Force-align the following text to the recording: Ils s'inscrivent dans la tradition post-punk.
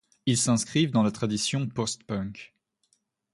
Ils 0.25 0.35
s'inscrivent 0.39 0.89
dans 0.89 1.03
la 1.03 1.11
tradition 1.11 1.67
post-punk. 1.67 2.55